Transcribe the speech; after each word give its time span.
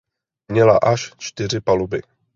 Měla 0.47 0.77
až 0.77 1.11
čtyři 1.17 1.61
paluby. 1.61 2.01